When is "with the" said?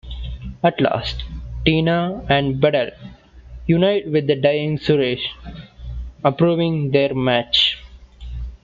4.09-4.35